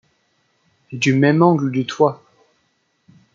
[0.91, 2.23] Du même angle du toit!